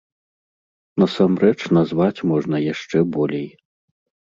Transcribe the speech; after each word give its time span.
Насамрэч 1.03 1.59
назваць 1.79 2.23
можна 2.33 2.65
яшчэ 2.73 3.05
болей. 3.19 3.49